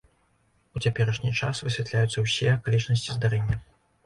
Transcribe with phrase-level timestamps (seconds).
[0.79, 3.61] У цяперашні час высвятляюцца ўсе акалічнасці здарэння.